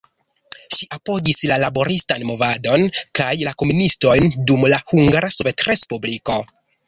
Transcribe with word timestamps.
Ŝi 0.75 0.85
apogis 0.95 1.41
la 1.51 1.57
laboristan 1.63 2.25
movadon 2.29 2.87
kaj 3.19 3.29
la 3.49 3.53
komunistojn 3.63 4.27
dum 4.53 4.67
la 4.75 4.83
Hungara 4.95 5.33
Sovetrespubliko. 5.39 6.41